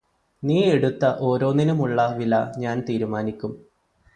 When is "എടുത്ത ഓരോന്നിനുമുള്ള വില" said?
0.67-2.35